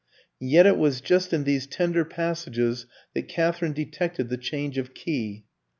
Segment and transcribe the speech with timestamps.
[0.41, 4.95] And yet it was just in these tender passages that Katherine detected the change of
[4.95, 5.43] key.